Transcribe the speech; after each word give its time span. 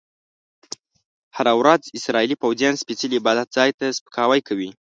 هره 1.35 1.53
ورځ 1.59 1.81
اسرایلي 1.97 2.35
پوځیان 2.43 2.73
سپیڅلي 2.83 3.15
عبادت 3.21 3.47
ځای 3.57 3.69
ته 3.79 3.85
سپکاوی 3.97 4.41
کوي. 4.47 4.69